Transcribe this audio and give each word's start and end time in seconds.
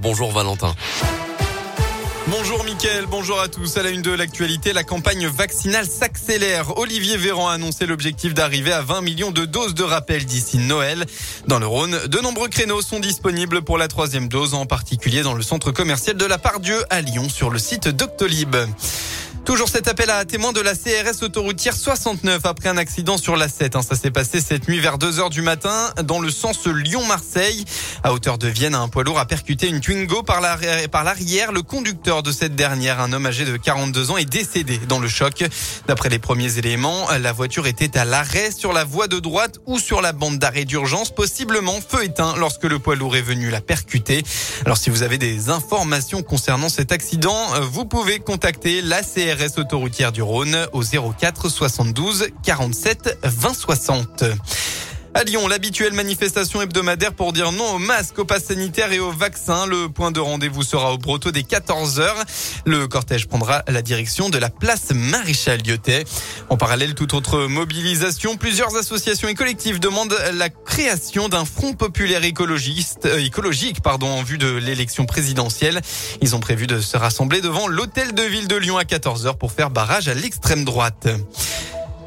Bonjour 0.00 0.32
Valentin. 0.32 0.74
Bonjour 2.28 2.62
Mickaël, 2.64 3.06
bonjour 3.06 3.40
à 3.40 3.48
tous. 3.48 3.76
À 3.76 3.82
la 3.82 3.90
une 3.90 4.02
de 4.02 4.12
l'actualité, 4.12 4.72
la 4.72 4.84
campagne 4.84 5.26
vaccinale 5.26 5.86
s'accélère. 5.86 6.78
Olivier 6.78 7.16
Véran 7.16 7.48
a 7.48 7.54
annoncé 7.54 7.86
l'objectif 7.86 8.34
d'arriver 8.34 8.72
à 8.72 8.82
20 8.82 9.00
millions 9.00 9.30
de 9.30 9.46
doses 9.46 9.74
de 9.74 9.82
rappel 9.82 10.24
d'ici 10.26 10.58
Noël. 10.58 11.06
Dans 11.46 11.58
le 11.58 11.66
Rhône, 11.66 11.98
de 12.06 12.18
nombreux 12.20 12.48
créneaux 12.48 12.82
sont 12.82 13.00
disponibles 13.00 13.62
pour 13.62 13.78
la 13.78 13.88
troisième 13.88 14.28
dose, 14.28 14.54
en 14.54 14.66
particulier 14.66 15.22
dans 15.22 15.34
le 15.34 15.42
centre 15.42 15.72
commercial 15.72 16.16
de 16.16 16.24
la 16.24 16.38
Pardieu 16.38 16.84
à 16.90 17.00
Lyon 17.00 17.28
sur 17.28 17.50
le 17.50 17.58
site 17.58 17.88
Doctolib. 17.88 18.54
Toujours 19.48 19.70
cet 19.70 19.88
appel 19.88 20.10
à 20.10 20.26
témoins 20.26 20.52
de 20.52 20.60
la 20.60 20.74
CRS 20.74 21.22
autoroutière 21.22 21.74
69 21.74 22.44
après 22.44 22.68
un 22.68 22.76
accident 22.76 23.16
sur 23.16 23.34
la 23.34 23.48
7. 23.48 23.76
Hein. 23.76 23.80
Ça 23.80 23.96
s'est 23.96 24.10
passé 24.10 24.42
cette 24.42 24.68
nuit 24.68 24.78
vers 24.78 24.98
2 24.98 25.20
heures 25.20 25.30
du 25.30 25.40
matin 25.40 25.90
dans 26.04 26.20
le 26.20 26.28
sens 26.28 26.66
Lyon-Marseille. 26.66 27.64
À 28.04 28.12
hauteur 28.12 28.36
de 28.36 28.46
Vienne, 28.46 28.74
un 28.74 28.88
poids 28.88 29.04
lourd 29.04 29.18
a 29.18 29.24
percuté 29.24 29.68
une 29.68 29.80
Twingo 29.80 30.22
par 30.22 30.42
l'arrière. 30.42 31.50
Le 31.50 31.62
conducteur 31.62 32.22
de 32.22 32.30
cette 32.30 32.56
dernière, 32.56 33.00
un 33.00 33.10
homme 33.14 33.24
âgé 33.24 33.46
de 33.46 33.56
42 33.56 34.10
ans, 34.10 34.18
est 34.18 34.26
décédé 34.26 34.78
dans 34.86 34.98
le 34.98 35.08
choc. 35.08 35.42
D'après 35.86 36.10
les 36.10 36.18
premiers 36.18 36.58
éléments, 36.58 37.06
la 37.18 37.32
voiture 37.32 37.66
était 37.66 37.96
à 37.96 38.04
l'arrêt 38.04 38.50
sur 38.50 38.74
la 38.74 38.84
voie 38.84 39.08
de 39.08 39.18
droite 39.18 39.60
ou 39.64 39.78
sur 39.78 40.02
la 40.02 40.12
bande 40.12 40.38
d'arrêt 40.38 40.66
d'urgence, 40.66 41.10
possiblement 41.10 41.78
feu 41.80 42.04
éteint 42.04 42.34
lorsque 42.36 42.64
le 42.64 42.80
poids 42.80 42.96
lourd 42.96 43.16
est 43.16 43.22
venu 43.22 43.48
la 43.48 43.62
percuter. 43.62 44.22
Alors 44.66 44.76
si 44.76 44.90
vous 44.90 45.02
avez 45.02 45.16
des 45.16 45.48
informations 45.48 46.22
concernant 46.22 46.68
cet 46.68 46.92
accident, 46.92 47.46
vous 47.62 47.86
pouvez 47.86 48.18
contacter 48.18 48.82
la 48.82 49.00
CRS 49.00 49.37
autoroutière 49.58 50.12
du 50.12 50.22
Rhône 50.22 50.56
au 50.72 50.82
04 50.82 51.48
72 51.48 52.28
47 52.42 53.18
20 53.22 53.54
60. 53.54 54.24
À 55.14 55.24
Lyon, 55.24 55.48
l'habituelle 55.48 55.94
manifestation 55.94 56.60
hebdomadaire 56.60 57.14
pour 57.14 57.32
dire 57.32 57.50
non 57.50 57.76
au 57.76 57.78
masque, 57.78 58.18
au 58.18 58.24
pass 58.26 58.44
sanitaire 58.44 58.92
et 58.92 59.00
au 59.00 59.10
vaccin. 59.10 59.66
Le 59.66 59.88
point 59.88 60.10
de 60.10 60.20
rendez-vous 60.20 60.62
sera 60.62 60.92
au 60.92 60.98
Broto 60.98 61.30
dès 61.30 61.40
14h. 61.40 62.04
Le 62.66 62.86
cortège 62.86 63.26
prendra 63.26 63.62
la 63.68 63.80
direction 63.80 64.28
de 64.28 64.36
la 64.36 64.50
place 64.50 64.90
Maréchal 64.94 65.60
Lyotet. 65.66 66.04
En 66.50 66.58
parallèle, 66.58 66.94
toute 66.94 67.14
autre 67.14 67.46
mobilisation, 67.46 68.36
plusieurs 68.36 68.76
associations 68.76 69.28
et 69.28 69.34
collectifs 69.34 69.80
demandent 69.80 70.16
la 70.34 70.50
création 70.50 71.30
d'un 71.30 71.46
front 71.46 71.72
populaire 71.72 72.24
écologiste, 72.24 73.06
euh, 73.06 73.18
écologique 73.18 73.80
pardon, 73.80 74.08
en 74.08 74.22
vue 74.22 74.38
de 74.38 74.56
l'élection 74.56 75.06
présidentielle. 75.06 75.80
Ils 76.20 76.36
ont 76.36 76.40
prévu 76.40 76.66
de 76.66 76.80
se 76.80 76.98
rassembler 76.98 77.40
devant 77.40 77.66
l'hôtel 77.66 78.12
de 78.12 78.22
ville 78.22 78.46
de 78.46 78.56
Lyon 78.56 78.76
à 78.76 78.84
14h 78.84 79.38
pour 79.38 79.52
faire 79.52 79.70
barrage 79.70 80.08
à 80.08 80.14
l'extrême 80.14 80.64
droite. 80.64 81.08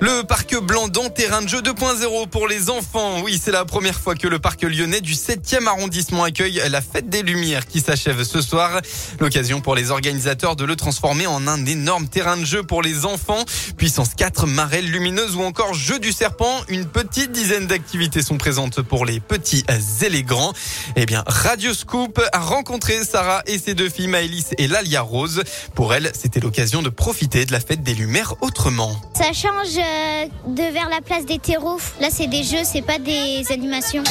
Le 0.04 0.24
parc 0.24 0.58
Blandan, 0.58 1.12
terrain 1.12 1.44
de 1.44 1.48
jeu 1.48 1.62
2.0 1.62 2.28
pour 2.28 2.48
les 2.48 2.72
enfants. 2.72 3.22
Oui, 3.22 3.40
c'est 3.40 3.52
la 3.52 3.66
première 3.66 4.00
fois 4.00 4.16
que 4.16 4.28
le 4.28 4.40
parc 4.40 4.64
lyonnais 4.64 5.00
du 5.00 5.14
7e 5.14 5.68
arrondissement 5.68 6.24
accueille 6.24 6.60
la 6.72 6.82
fête 6.82 7.08
des 7.08 7.22
Lumières 7.22 7.68
qui 7.68 7.82
s'achève 7.82 8.24
ce 8.24 8.42
soir. 8.42 8.82
L'occasion 9.20 9.62
pour 9.62 9.76
les 9.76 9.92
organisateurs 9.92 10.56
de 10.56 10.66
le 10.66 10.76
transformer 10.76 11.28
en 11.28 11.48
un 11.48 11.68
énorme 11.68 12.08
terrain 12.08 12.36
de 12.36 12.46
jeu 12.46 12.64
pour 12.64 12.82
les 12.82 13.06
enfants. 13.06 13.46
Puissance 13.78 14.16
4, 14.16 14.48
marelle 14.48 14.90
lumineuse 14.90 15.36
ou 15.36 15.44
encore 15.44 15.76
jeu 15.76 16.00
du 16.00 16.12
serpent. 16.12 16.62
Une 16.68 16.88
petite 16.88 17.32
dizaine 17.32 17.68
d'activités 17.68 18.24
sont 18.24 18.40
présentes 18.40 18.82
pour 18.82 19.06
les 19.06 19.20
petits 19.20 19.64
et 19.70 20.10
les 20.10 20.24
grands. 20.24 20.54
Eh 20.96 21.06
bien, 21.06 21.24
Radio 21.28 21.76
Scoop 21.76 22.20
a 22.34 22.40
rencontré 22.40 23.06
Sarah 23.06 23.44
et 23.46 23.60
ses 23.60 23.76
deux 23.76 23.90
filles 23.90 24.08
Maëlys 24.08 24.56
et 24.58 24.68
Lalia 24.68 25.04
Rose. 25.04 25.44
Pour 25.76 25.94
elles, 25.94 26.12
c'était 26.20 26.40
l'occasion 26.40 26.82
de 26.82 26.90
profiter 26.90 27.46
de 27.46 27.52
la 27.52 27.60
fête 27.60 27.84
des 27.84 27.94
Lumières 27.94 28.34
autrement. 28.42 29.00
Ça 29.14 29.32
change 29.32 29.78
euh, 29.92 30.26
de 30.48 30.64
vers 30.74 30.90
la 30.90 31.02
place 31.02 31.26
des 31.26 31.40
terreaux. 31.40 31.80
Là, 32.00 32.08
c'est 32.10 32.28
des 32.28 32.44
jeux, 32.44 32.64
c'est 32.64 32.82
pas 32.82 33.00
des 33.00 33.44
animations. 33.52 34.04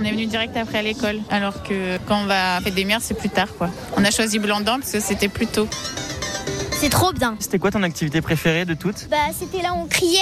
On 0.00 0.04
est 0.04 0.10
venu 0.10 0.26
direct 0.26 0.56
après 0.56 0.82
l'école, 0.82 1.20
alors 1.30 1.62
que 1.62 1.98
quand 2.08 2.22
on 2.22 2.26
va 2.26 2.56
à 2.56 2.60
Fête 2.60 2.74
des 2.74 2.84
Mères, 2.84 3.00
c'est 3.00 3.14
plus 3.14 3.28
tard. 3.30 3.48
quoi. 3.56 3.70
On 3.96 4.04
a 4.04 4.10
choisi 4.10 4.38
Blandan 4.38 4.80
parce 4.80 4.92
que 4.92 5.00
c'était 5.00 5.28
plus 5.28 5.46
tôt. 5.46 5.68
C'est 6.72 6.90
trop 6.90 7.12
bien. 7.12 7.36
C'était 7.38 7.58
quoi 7.58 7.70
ton 7.70 7.82
activité 7.82 8.20
préférée 8.20 8.64
de 8.64 8.74
toutes? 8.74 9.08
Bah, 9.08 9.16
c'était 9.38 9.62
là 9.62 9.72
où 9.74 9.82
on 9.82 9.86
criait. 9.86 10.18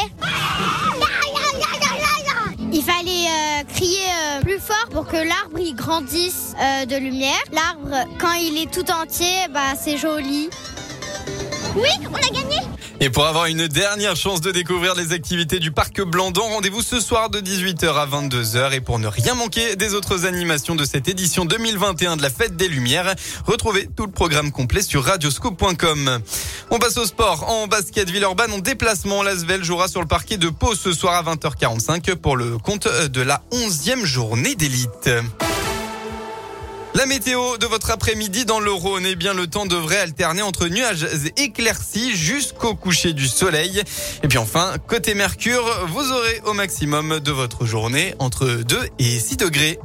Il 2.74 2.82
fallait 2.82 3.26
euh, 3.28 3.64
crier 3.74 3.98
euh, 3.98 4.40
plus 4.40 4.58
fort 4.58 4.88
pour 4.90 5.06
que 5.06 5.16
l'arbre 5.16 5.58
il 5.58 5.74
grandisse 5.74 6.54
euh, 6.60 6.86
de 6.86 6.96
lumière. 6.96 7.42
L'arbre, 7.52 8.06
quand 8.18 8.32
il 8.32 8.56
est 8.58 8.70
tout 8.70 8.90
entier, 8.90 9.46
bah 9.52 9.74
c'est 9.78 9.98
joli. 9.98 10.48
Oui, 11.76 11.90
on 12.10 12.16
a 12.16 12.30
gagné 12.40 12.56
Et 13.04 13.10
pour 13.10 13.26
avoir 13.26 13.46
une 13.46 13.66
dernière 13.66 14.14
chance 14.14 14.40
de 14.40 14.52
découvrir 14.52 14.94
les 14.94 15.12
activités 15.12 15.58
du 15.58 15.72
parc 15.72 16.00
Blandan, 16.00 16.44
rendez-vous 16.44 16.82
ce 16.82 17.00
soir 17.00 17.30
de 17.30 17.40
18h 17.40 17.92
à 17.96 18.06
22h. 18.06 18.74
Et 18.74 18.80
pour 18.80 19.00
ne 19.00 19.08
rien 19.08 19.34
manquer 19.34 19.74
des 19.74 19.94
autres 19.94 20.24
animations 20.24 20.76
de 20.76 20.84
cette 20.84 21.08
édition 21.08 21.44
2021 21.44 22.16
de 22.16 22.22
la 22.22 22.30
Fête 22.30 22.56
des 22.56 22.68
Lumières, 22.68 23.12
retrouvez 23.44 23.88
tout 23.96 24.06
le 24.06 24.12
programme 24.12 24.52
complet 24.52 24.82
sur 24.82 25.02
radioscope.com. 25.02 26.20
On 26.70 26.78
passe 26.78 26.96
au 26.96 27.04
sport. 27.04 27.50
En 27.50 27.66
basket, 27.66 28.08
Villeurbanne 28.08 28.52
en 28.52 28.58
déplacement. 28.58 29.24
L'Asvel 29.24 29.64
jouera 29.64 29.88
sur 29.88 30.00
le 30.00 30.06
parquet 30.06 30.36
de 30.36 30.48
Pau 30.48 30.76
ce 30.76 30.92
soir 30.92 31.16
à 31.16 31.34
20h45 31.34 32.14
pour 32.14 32.36
le 32.36 32.56
compte 32.58 32.86
de 32.86 33.20
la 33.20 33.42
11e 33.50 34.04
journée 34.04 34.54
d'élite. 34.54 35.10
La 36.94 37.06
météo 37.06 37.56
de 37.56 37.66
votre 37.66 37.90
après-midi 37.90 38.44
dans 38.44 38.60
le 38.60 38.70
Rhône, 38.70 39.06
eh 39.06 39.16
bien 39.16 39.32
le 39.32 39.46
temps 39.46 39.64
devrait 39.64 39.96
alterner 39.96 40.42
entre 40.42 40.68
nuages 40.68 41.04
et 41.04 41.44
éclaircies 41.44 42.14
jusqu'au 42.14 42.74
coucher 42.74 43.14
du 43.14 43.28
soleil. 43.28 43.82
Et 44.22 44.28
puis 44.28 44.36
enfin, 44.36 44.74
côté 44.86 45.14
Mercure, 45.14 45.64
vous 45.88 46.12
aurez 46.12 46.42
au 46.44 46.52
maximum 46.52 47.18
de 47.20 47.32
votre 47.32 47.64
journée 47.64 48.14
entre 48.18 48.46
2 48.46 48.78
et 48.98 49.18
6 49.18 49.38
degrés. 49.38 49.78